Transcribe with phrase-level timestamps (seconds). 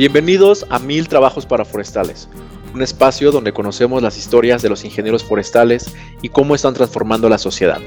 [0.00, 2.26] Bienvenidos a Mil Trabajos para Forestales,
[2.72, 7.36] un espacio donde conocemos las historias de los ingenieros forestales y cómo están transformando la
[7.36, 7.82] sociedad.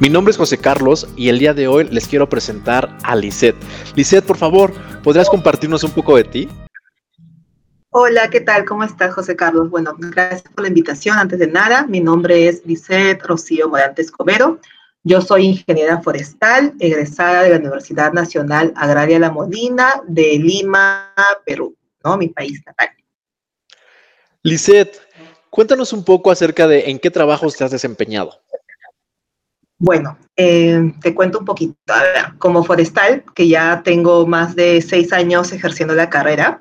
[0.00, 3.54] Mi nombre es José Carlos y el día de hoy les quiero presentar a Lisette.
[3.94, 4.72] Lisette, por favor,
[5.04, 6.48] ¿podrías compartirnos un poco de ti?
[7.90, 8.64] Hola, ¿qué tal?
[8.64, 9.70] ¿Cómo estás, José Carlos?
[9.70, 11.18] Bueno, gracias por la invitación.
[11.18, 14.58] Antes de nada, mi nombre es Lisette Rocío Morante Escobedo.
[15.08, 21.14] Yo soy ingeniera forestal, egresada de la Universidad Nacional Agraria La Molina de Lima,
[21.46, 22.18] Perú, ¿no?
[22.18, 22.90] Mi país natal.
[24.42, 25.00] Lisette,
[25.48, 28.42] cuéntanos un poco acerca de en qué trabajos te has desempeñado.
[29.78, 31.74] Bueno, eh, te cuento un poquito.
[31.86, 36.60] A ver, como forestal, que ya tengo más de seis años ejerciendo la carrera,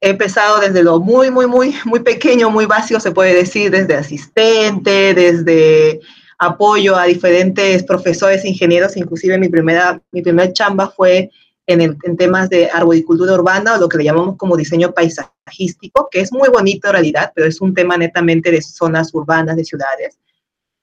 [0.00, 3.96] he empezado desde lo muy, muy, muy, muy pequeño, muy básico, se puede decir, desde
[3.96, 6.00] asistente, desde
[6.38, 11.30] apoyo a diferentes profesores, ingenieros, inclusive mi primera, mi primera chamba fue
[11.66, 16.20] en, en, temas de arboricultura urbana o lo que le llamamos como diseño paisajístico, que
[16.20, 20.18] es muy bonito en realidad, pero es un tema netamente de zonas urbanas, de ciudades.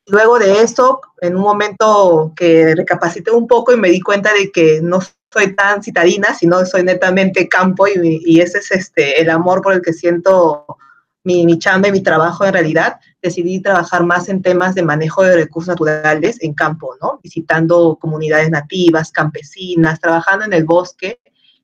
[0.07, 4.51] Luego de eso, en un momento que recapacité un poco y me di cuenta de
[4.51, 4.99] que no
[5.33, 9.73] soy tan citadina, sino soy netamente campo y, y ese es este, el amor por
[9.73, 10.77] el que siento
[11.25, 15.23] mi, mi chamba y mi trabajo en realidad, decidí trabajar más en temas de manejo
[15.23, 17.19] de recursos naturales en campo, ¿no?
[17.23, 21.19] Visitando comunidades nativas, campesinas, trabajando en el bosque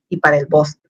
[0.08, 0.80] y para el bosque.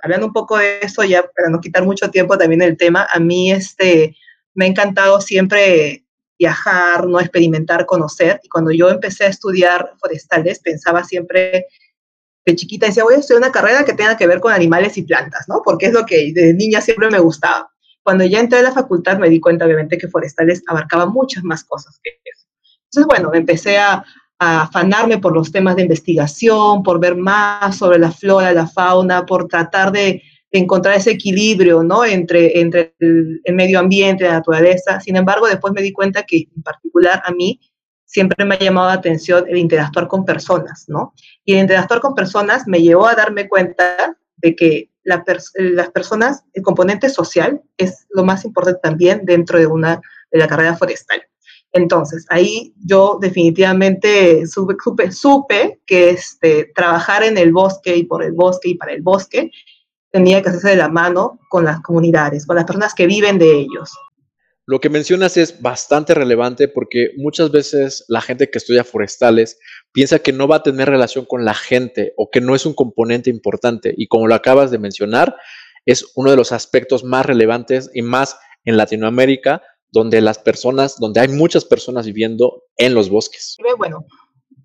[0.00, 3.20] Hablando un poco de eso, ya para no quitar mucho tiempo también el tema, a
[3.20, 4.16] mí este,
[4.54, 6.04] me ha encantado siempre
[6.36, 8.40] viajar, no experimentar, conocer.
[8.42, 11.66] Y cuando yo empecé a estudiar forestales, pensaba siempre
[12.44, 15.02] de chiquita, decía, voy a estudiar una carrera que tenga que ver con animales y
[15.02, 15.62] plantas, ¿no?
[15.64, 17.72] Porque es lo que de niña siempre me gustaba.
[18.06, 21.64] Cuando ya entré a la facultad me di cuenta, obviamente, que forestales abarcaba muchas más
[21.64, 22.46] cosas que eso.
[22.84, 24.04] Entonces, bueno, empecé a,
[24.38, 29.48] afanarme por los temas de investigación, por ver más sobre la flora, la fauna, por
[29.48, 32.04] tratar de, encontrar ese equilibrio, ¿no?
[32.04, 35.00] Entre, entre el, medio ambiente, la naturaleza.
[35.00, 37.58] Sin embargo, después me di cuenta que, en particular, a mí
[38.04, 41.12] siempre me ha llamado la atención el interactuar con personas, ¿no?
[41.44, 46.62] Y el interactuar con personas me llevó a darme cuenta de que las personas, el
[46.62, 50.00] componente social es lo más importante también dentro de, una,
[50.32, 51.22] de la carrera forestal.
[51.72, 58.22] Entonces, ahí yo definitivamente supe, supe, supe que este, trabajar en el bosque y por
[58.24, 59.50] el bosque y para el bosque
[60.10, 63.52] tenía que hacerse de la mano con las comunidades, con las personas que viven de
[63.52, 63.92] ellos.
[64.68, 69.60] Lo que mencionas es bastante relevante porque muchas veces la gente que estudia forestales
[69.92, 72.74] piensa que no va a tener relación con la gente o que no es un
[72.74, 73.94] componente importante.
[73.96, 75.36] Y como lo acabas de mencionar,
[75.84, 79.62] es uno de los aspectos más relevantes y más en Latinoamérica,
[79.92, 83.56] donde las personas, donde hay muchas personas viviendo en los bosques.
[83.78, 84.04] Bueno,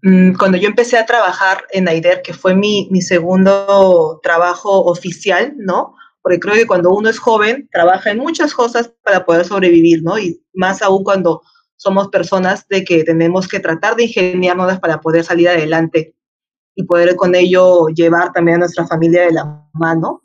[0.02, 5.54] mm, cuando yo empecé a trabajar en AIDER, que fue mi, mi segundo trabajo oficial,
[5.58, 5.94] ¿no?
[6.22, 10.18] Porque creo que cuando uno es joven, trabaja en muchas cosas para poder sobrevivir, ¿no?
[10.20, 11.42] Y más aún cuando
[11.76, 16.16] somos personas de que tenemos que tratar de ingeniárnoslas para poder salir adelante
[16.76, 20.22] y poder con ello llevar también a nuestra familia de la mano.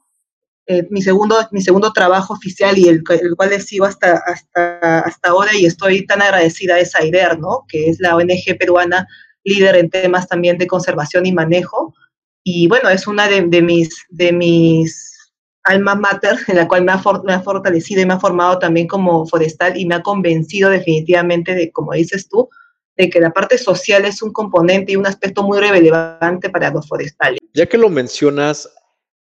[0.66, 5.00] Eh, mi, segundo, mi segundo trabajo oficial y el, el cual les sigo hasta, hasta,
[5.00, 7.64] hasta ahora y estoy tan agradecida es AIDER, ¿no?
[7.68, 9.06] Que es la ONG peruana
[9.44, 11.94] líder en temas también de conservación y manejo.
[12.44, 15.05] Y bueno, es una de, de mis, de mis
[15.66, 18.86] alma mater en la cual me ha, me ha, fortalecido y me ha formado también
[18.86, 22.48] como forestal y me ha convencido definitivamente de, como dices tú,
[22.96, 26.88] de que la parte social es un componente y un aspecto muy relevante para los
[26.88, 27.40] forestales.
[27.52, 28.70] Ya que lo mencionas,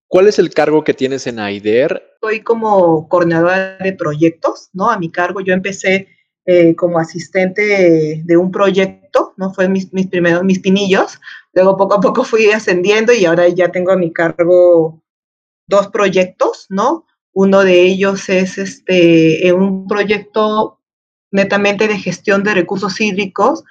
[0.07, 2.17] ¿cuál es el cargo que tienes en AIDER?
[2.21, 4.91] Soy como coordinadora de proyectos, ¿no?
[4.91, 6.07] A mi cargo yo empecé
[6.45, 9.53] eh, como asistente de, un proyecto, ¿no?
[9.53, 11.19] Fue mis, mis primeros, mis pinillos,
[11.53, 15.02] luego poco a poco fui ascendiendo y ahora ya tengo a mi cargo
[15.67, 17.05] dos proyectos, ¿no?
[17.33, 20.79] Uno de ellos es este, un proyecto
[21.31, 23.63] netamente de gestión de recursos hídricos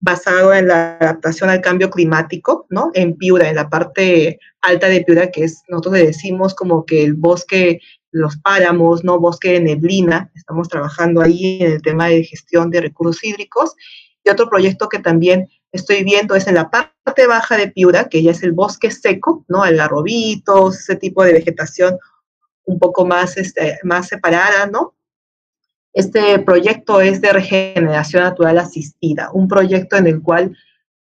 [0.00, 2.90] basado en la adaptación al cambio climático, ¿no?
[2.92, 7.02] En Piura, en la parte alta de Piura, que es, nosotros le decimos como que
[7.04, 7.80] el bosque,
[8.10, 9.18] los páramos, ¿no?
[9.18, 13.74] Bosque de neblina, estamos trabajando ahí en el tema de gestión de recursos hídricos.
[14.24, 18.22] Y otro proyecto que también estoy viendo es en la parte baja de Piura, que
[18.22, 19.62] ya es el bosque seco, ¿no?
[19.62, 21.98] Algarrobitos, ese tipo de vegetación
[22.64, 24.94] un poco más, este, más separada, ¿no?
[25.92, 30.56] Este proyecto es de regeneración natural asistida, un proyecto en el cual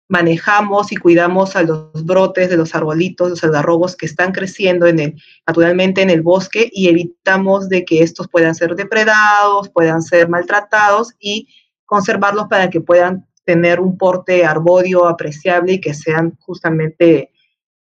[0.09, 5.01] manejamos y cuidamos a los brotes de los arbolitos, los algarrobos que están creciendo en
[5.01, 10.29] el, naturalmente en el bosque y evitamos de que estos puedan ser depredados, puedan ser
[10.29, 11.49] maltratados y
[11.88, 17.32] conservarlos para que puedan tener un porte arbóreo apreciable y que sean justamente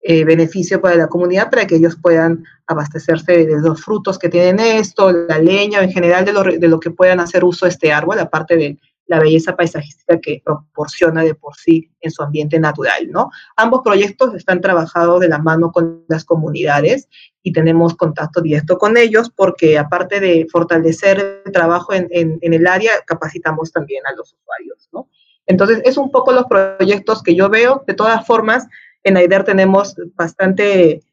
[0.03, 4.61] eh, beneficio para la comunidad para que ellos puedan abastecerse de los frutos que tienen
[4.61, 8.19] esto, la leña, en general de lo, de lo que puedan hacer uso este árbol,
[8.19, 13.31] aparte de la belleza paisajística que proporciona de por sí en su ambiente natural, ¿no?
[13.57, 17.09] Ambos proyectos están trabajados de la mano con las comunidades
[17.43, 22.67] y tenemos contacto directo con ellos porque aparte de fortalecer el trabajo en, en, el
[22.67, 25.09] área, capacitamos también a los usuarios, ¿no?
[25.47, 27.85] Entonces, es un poco los proyectos que yo veo.
[27.87, 28.67] De todas formas,
[29.05, 31.05] en AIDER tenemos bastante,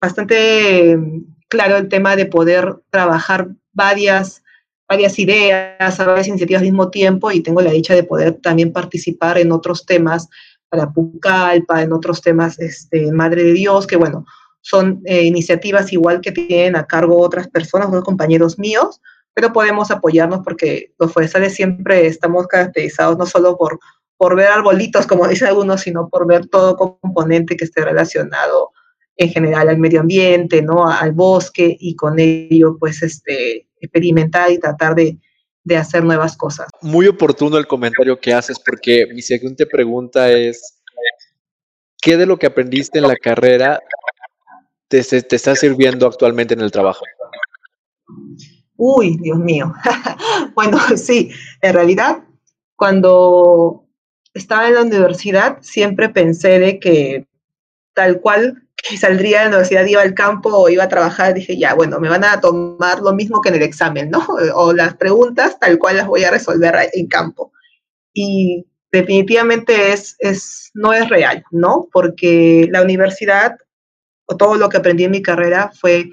[0.00, 0.98] bastante
[1.48, 4.42] claro el tema de poder trabajar varias
[4.88, 9.38] varias ideas, varias iniciativas al mismo tiempo y tengo la dicha de poder también participar
[9.38, 10.28] en otros temas
[10.68, 14.26] para Pucallpa, en otros temas, este, Madre de Dios, que bueno,
[14.60, 19.00] son eh, iniciativas igual que tienen a cargo otras personas, otros compañeros míos,
[19.32, 23.78] pero podemos apoyarnos porque los forestales siempre estamos caracterizados no solo por,
[24.16, 28.70] por ver arbolitos, como dicen algunos, sino por ver todo componente que esté relacionado
[29.16, 30.88] en general al medio ambiente, ¿no?
[30.88, 35.18] Al bosque y con ello, pues, este, experimentar y tratar de,
[35.64, 36.68] de hacer nuevas cosas.
[36.80, 40.80] Muy oportuno el comentario que haces porque mi siguiente pregunta es,
[42.00, 43.80] ¿qué de lo que aprendiste en la carrera
[44.88, 47.04] te, te está sirviendo actualmente en el trabajo?
[48.76, 49.72] Uy, Dios mío.
[50.54, 51.30] bueno, sí,
[51.60, 52.24] en realidad,
[52.76, 53.86] cuando
[54.34, 57.26] estaba en la universidad, siempre pensé de que
[57.94, 61.56] tal cual que saldría de la universidad, iba al campo o iba a trabajar, dije,
[61.58, 64.26] ya, bueno, me van a tomar lo mismo que en el examen, ¿no?
[64.54, 67.52] O las preguntas tal cual las voy a resolver en campo.
[68.12, 71.88] Y definitivamente es, es, no es real, ¿no?
[71.92, 73.56] Porque la universidad
[74.26, 76.10] o todo lo que aprendí en mi carrera fue,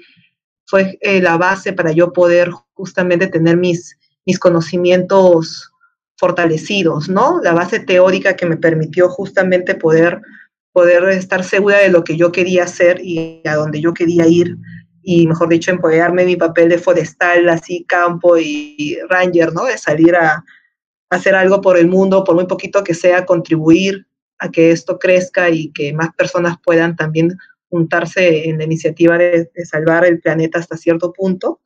[0.66, 5.70] fue eh, la base para yo poder justamente tener mis, mis conocimientos
[6.16, 7.40] fortalecidos, ¿no?
[7.42, 10.20] La base teórica que me permitió justamente poder
[10.74, 14.56] poder estar segura de lo que yo quería hacer y a donde yo quería ir.
[15.02, 20.16] Y mejor dicho empoderarme mi papel de forestal así campo y ranger no de salir
[20.16, 20.44] a,
[21.10, 24.04] hacer algo por el mundo por muy poquito que sea contribuir
[24.40, 27.36] a que esto crezca y que más personas puedan también
[27.68, 31.60] juntarse en la iniciativa de salvar el planeta hasta cierto punto.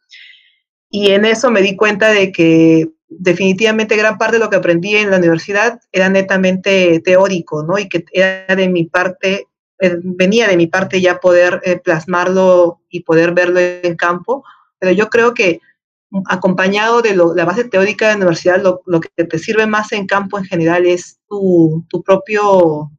[0.91, 4.97] Y en eso me di cuenta de que definitivamente gran parte de lo que aprendí
[4.97, 7.79] en la universidad era netamente teórico, ¿no?
[7.79, 9.49] Y que era de mi parte,
[9.81, 14.45] eh, venía de mi parte ya poder eh, plasmarlo y poder verlo en campo,
[14.79, 15.61] pero yo creo que
[16.27, 20.39] acompañado de la base teórica de la universidad, lo, que te sirve más en campo
[20.39, 22.91] en general es tu, propio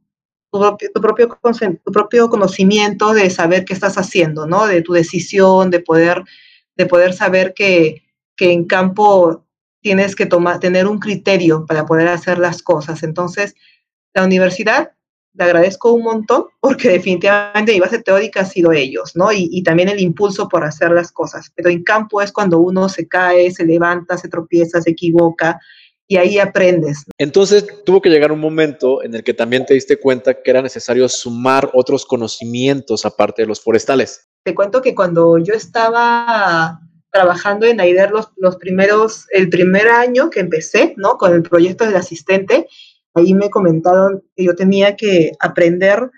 [0.52, 1.38] tu propio, tu propio,
[1.84, 4.66] tu propio conocimiento de saber qué estás haciendo, ¿no?
[4.66, 6.22] De tu decisión, de poder,
[6.76, 8.02] de poder saber que,
[8.36, 9.44] que en campo
[9.80, 13.02] tienes que tomar, tener un criterio para poder hacer las cosas.
[13.02, 13.54] Entonces,
[14.14, 14.92] la universidad,
[15.34, 19.32] le agradezco un montón porque definitivamente mi base teórica ha sido ellos, ¿no?
[19.32, 21.50] Y, también el impulso por hacer las cosas.
[21.54, 25.60] Pero en campo es cuando uno se cae, se levanta, se tropieza, se equivoca
[26.08, 27.04] y ahí aprendes.
[27.18, 30.62] Entonces tuvo que llegar un momento en el que también te diste cuenta que era
[30.62, 34.28] necesario sumar otros conocimientos aparte de los forestales.
[34.42, 36.80] Te cuento que cuando yo estaba
[37.10, 41.18] trabajando en AIDER los, los primeros, el primer año que empecé, ¿no?
[41.18, 42.68] Con el proyecto del asistente,
[43.14, 46.10] ahí me comentaron que yo tenía que aprender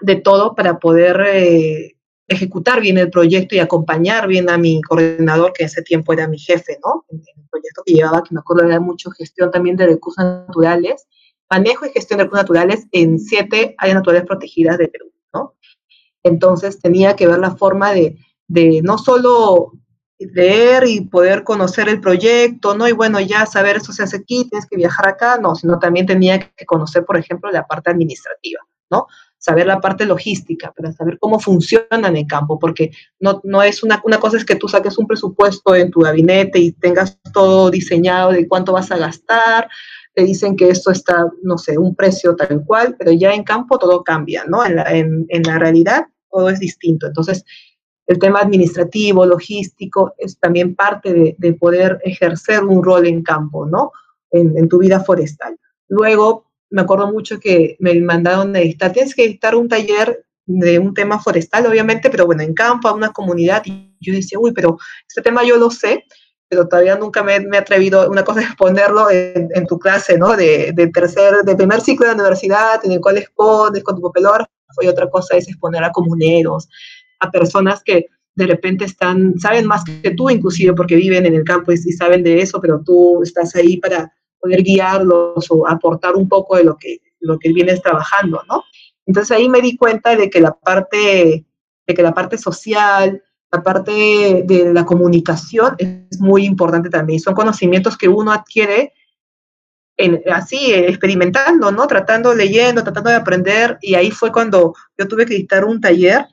[0.00, 1.96] de todo para poder eh,
[2.28, 6.28] ejecutar bien el proyecto y acompañar bien a mi coordinador, que en ese tiempo era
[6.28, 7.04] mi jefe, ¿no?
[7.08, 11.06] En, el proyecto que llevaba, que me acuerdo era mucho gestión también de recursos naturales,
[11.50, 15.56] manejo y gestión de recursos naturales en siete áreas naturales protegidas de Perú, ¿no?
[16.22, 18.16] Entonces tenía que ver la forma de,
[18.50, 19.72] de no solo
[20.18, 22.88] leer y poder conocer el proyecto, ¿no?
[22.88, 26.04] Y bueno, ya saber eso se hace aquí, tienes que viajar acá, no, sino también
[26.04, 29.06] tenía que conocer, por ejemplo, la parte administrativa, ¿no?
[29.38, 32.90] Saber la parte logística, para saber cómo funcionan en campo, porque
[33.20, 36.58] no, no es una, una cosa es que tú saques un presupuesto en tu gabinete
[36.58, 39.68] y tengas todo diseñado de cuánto vas a gastar,
[40.12, 43.78] te dicen que esto está, no sé, un precio tal cual, pero ya en campo
[43.78, 44.66] todo cambia, ¿no?
[44.66, 47.06] En la, en, en la realidad todo es distinto.
[47.06, 47.44] Entonces,
[48.10, 53.92] el tema administrativo, logístico, es también parte de, poder ejercer un rol en campo, ¿no?
[54.32, 55.56] En, tu vida forestal.
[55.86, 60.80] Luego, me acuerdo mucho que me mandaron a dictar, tienes que dictar un taller de
[60.80, 64.50] un tema forestal, obviamente, pero bueno, en campo, a una comunidad, y yo decía, uy,
[64.50, 64.76] pero
[65.06, 66.04] este tema yo lo sé,
[66.48, 70.36] pero todavía nunca me, he atrevido, una cosa es exponerlo en, tu clase, ¿no?
[70.36, 74.50] De, tercer, de primer ciclo de universidad, en el cual expones con tu papelógrafo,
[74.80, 76.68] y otra cosa es exponer a comuneros,
[77.20, 81.44] a personas que de repente están, saben más que tú inclusive porque viven en el
[81.44, 86.28] campo y, saben de eso, pero tú estás ahí para poder guiarlos o aportar un
[86.28, 88.64] poco de lo que, lo que vienes trabajando, ¿no?
[89.06, 91.44] Entonces ahí me di cuenta de que la parte,
[91.86, 93.22] de que la parte social,
[93.52, 97.18] la parte de la comunicación es muy importante también.
[97.18, 98.92] Son conocimientos que uno adquiere
[100.32, 101.86] así, experimentando, ¿no?
[101.86, 103.78] Tratando, leyendo, tratando de aprender.
[103.82, 106.26] Y ahí fue cuando yo tuve que dictar un taller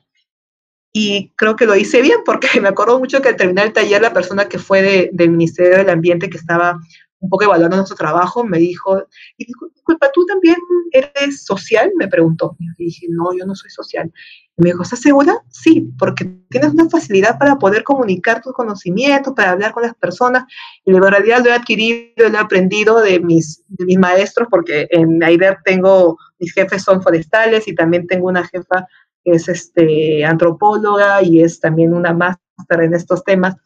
[0.92, 4.02] y creo que lo hice bien porque me acuerdo mucho que al terminar el taller
[4.02, 6.78] la persona que fue de, del Ministerio del Ambiente que estaba
[7.20, 9.04] un poco evaluando nuestro trabajo me dijo,
[9.36, 10.56] y disculpa, ¿tú también
[10.92, 11.90] eres social?
[11.96, 12.56] Me preguntó.
[12.78, 14.12] Y dije, no, yo no soy social.
[14.56, 15.42] Y me dijo, ¿estás segura?
[15.50, 20.44] Sí, porque tienes una facilidad para poder comunicar tus conocimientos, para hablar con las personas.
[20.84, 24.86] Y en realidad lo he adquirido, lo he aprendido de mis, de mis maestros, porque
[24.90, 28.86] en AIDER tengo, mis jefes son forestales y también tengo una jefa
[29.30, 33.56] es este, antropóloga y es también una máster en estos temas.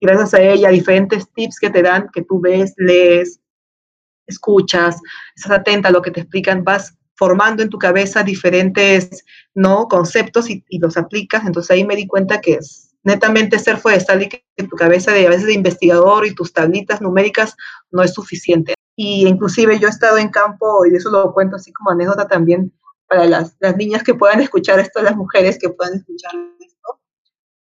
[0.00, 3.40] gracias a ella, diferentes tips que te dan, que tú ves, lees,
[4.26, 5.00] escuchas,
[5.36, 9.24] estás atenta a lo que te explican, vas formando en tu cabeza diferentes
[9.54, 9.86] ¿no?
[9.88, 11.44] conceptos y, los aplicas.
[11.46, 15.12] Entonces ahí me di cuenta que es netamente ser forestal y que en tu cabeza
[15.12, 17.56] de a veces de investigador y tus tablitas numéricas
[17.90, 18.74] no es suficiente.
[18.96, 22.72] Y inclusive yo he estado en campo, y eso lo cuento así como anécdota también,
[23.12, 27.00] para las, las, niñas que puedan escuchar esto, las mujeres que puedan escuchar esto.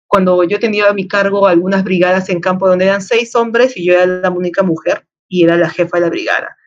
[0.07, 3.85] Cuando yo tenía a mi cargo algunas brigadas en campo donde eran seis hombres y
[3.85, 6.57] yo era la única mujer y era la jefa de la brigada.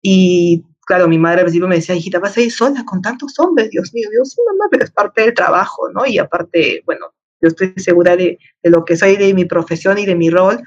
[0.00, 3.38] Y claro, mi madre al principio me decía, hijita, vas a ir sola con tantos
[3.38, 6.06] hombres, Dios mío, Dios, sí, mamá, pero es parte del trabajo, ¿no?
[6.06, 7.12] Y aparte, bueno,
[7.42, 10.62] yo estoy segura de, de lo que soy, de mi profesión y de mi rol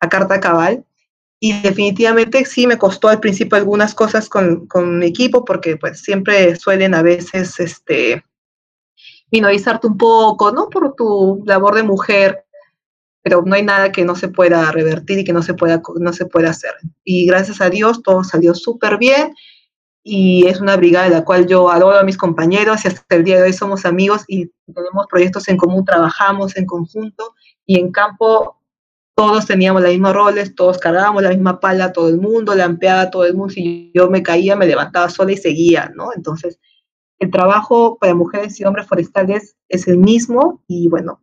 [0.00, 0.86] a carta cabal.
[1.40, 6.00] Y definitivamente sí me costó al principio algunas cosas con, con mi equipo porque pues
[6.00, 8.24] siempre suelen a veces este,
[9.30, 10.68] minorizarte un poco, ¿no?
[10.68, 12.44] Por tu labor de mujer,
[13.22, 16.12] pero no hay nada que no se pueda revertir y que no se pueda, no
[16.12, 16.72] se pueda hacer.
[17.04, 19.32] Y gracias a Dios todo salió súper bien
[20.02, 23.24] y es una brigada de la cual yo adoro a mis compañeros y hasta el
[23.24, 27.34] día de hoy somos amigos y tenemos proyectos en común, trabajamos en conjunto
[27.66, 28.57] y en campo
[29.18, 33.24] todos teníamos los mismos roles, todos cargábamos la misma pala, todo el mundo, lampeaba todo
[33.24, 36.10] el mundo, si yo me caía, me levantaba sola y seguía, ¿no?
[36.14, 36.60] Entonces,
[37.18, 41.20] el trabajo para mujeres y hombres forestales es el mismo y bueno,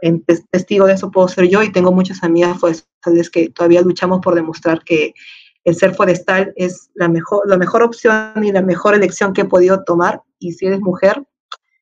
[0.00, 4.18] en testigo de eso puedo ser yo y tengo muchas amigas forestales que todavía luchamos
[4.22, 5.14] por demostrar que
[5.62, 9.44] el ser forestal es la mejor, la mejor opción y la mejor elección que he
[9.44, 11.22] podido tomar y si eres mujer,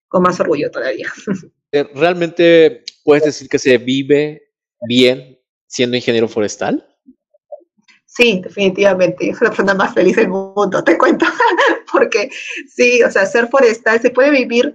[0.08, 1.10] con más orgullo todavía.
[1.76, 4.52] Eh, ¿Realmente puedes decir que se vive
[4.86, 5.40] bien
[5.74, 6.86] siendo ingeniero forestal?
[8.06, 9.26] Sí, definitivamente.
[9.26, 11.26] Yo soy la persona más feliz del mundo, te cuento.
[11.92, 12.30] Porque
[12.68, 14.72] sí, o sea, ser forestal se puede vivir,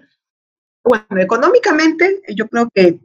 [0.84, 3.00] bueno, económicamente, yo creo que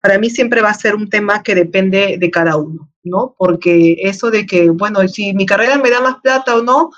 [0.00, 3.34] para mí siempre va a ser un tema que depende de cada uno, ¿no?
[3.36, 6.90] Porque eso de que, bueno, si mi carrera me da más plata o no,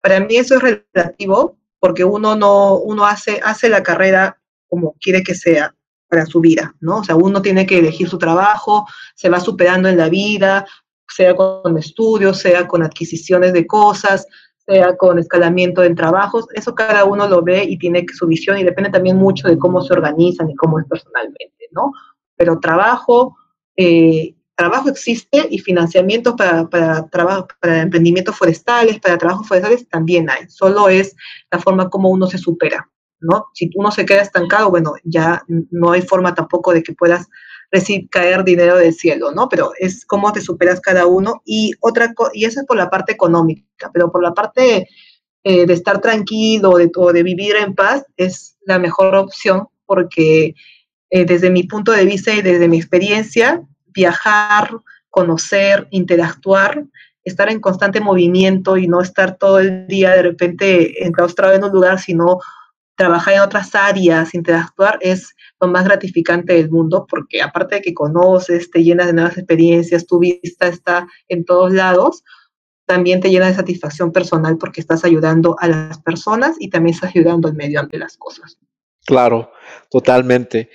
[0.00, 5.22] para mí eso es relativo, porque uno no, uno hace, hace la carrera como quiere
[5.22, 5.74] que sea
[6.08, 6.98] para su vida, ¿no?
[6.98, 10.66] O sea, uno tiene que elegir su trabajo, se va superando en la vida,
[11.06, 14.26] sea con estudios, sea con adquisiciones de cosas,
[14.66, 18.64] sea con escalamiento en trabajos, eso cada uno lo ve y tiene su visión y
[18.64, 21.92] depende también mucho de cómo se organizan y cómo es personalmente, ¿no?
[22.36, 23.36] Pero trabajo,
[23.76, 30.28] eh, trabajo existe y financiamiento para, para, trabajo, para emprendimientos forestales, para trabajos forestales también
[30.28, 31.16] hay, solo es
[31.50, 33.46] la forma como uno se supera, ¿no?
[33.54, 37.28] Si uno se queda estancado, bueno, ya no hay forma tampoco de que puedas
[37.70, 39.48] recibir, caer dinero del cielo, ¿no?
[39.48, 43.12] Pero es cómo te superas cada uno y otra y eso es por la parte
[43.12, 44.88] económica, pero por la parte
[45.44, 50.54] eh, de estar tranquilo de, o de vivir en paz es la mejor opción porque
[51.10, 54.70] eh, desde mi punto de vista y desde mi experiencia, viajar,
[55.10, 56.84] conocer, interactuar,
[57.24, 61.72] estar en constante movimiento y no estar todo el día de repente enclaustrado en un
[61.72, 62.38] lugar, sino
[62.98, 67.94] trabajar en otras áreas, interactuar, es lo más gratificante del mundo, porque aparte de que
[67.94, 72.24] conoces, te llenas de nuevas experiencias, tu vista está en todos lados,
[72.86, 77.14] también te llena de satisfacción personal porque estás ayudando a las personas y también estás
[77.14, 78.58] ayudando al medio ante las cosas.
[79.06, 79.52] Claro,
[79.90, 80.68] totalmente.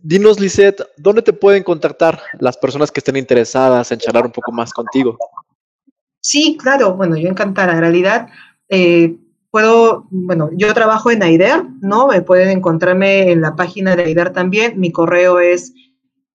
[0.00, 4.52] Dinos, Lisette, ¿dónde te pueden contactar las personas que estén interesadas en charlar un poco
[4.52, 5.18] más contigo?
[6.20, 7.72] Sí, claro, bueno, yo encantada.
[7.72, 8.28] En realidad,
[8.68, 9.16] eh,
[9.50, 12.08] puedo, bueno, yo trabajo en AIDER, ¿no?
[12.08, 14.78] Me pueden encontrarme en la página de AIDER también.
[14.78, 15.72] Mi correo es